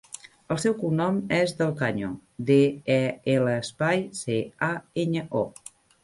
El 0.53 0.59
seu 0.61 0.75
cognom 0.77 1.17
és 1.39 1.51
Del 1.59 1.73
Caño: 1.81 2.07
de, 2.47 2.57
e, 2.95 3.03
ela, 3.33 3.53
espai, 3.65 4.01
ce, 4.21 4.39
a, 4.69 4.71
enya, 5.03 5.27
o. 5.41 5.43